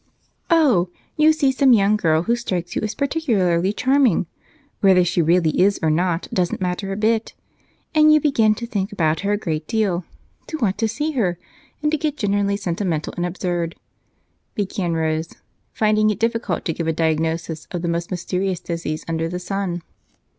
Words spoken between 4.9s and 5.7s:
she really